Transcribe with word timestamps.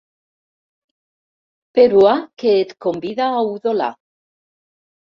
Peruà 1.81 2.15
que 2.45 2.57
et 2.63 2.75
convida 2.87 3.31
a 3.39 3.47
udolar. 3.53 3.93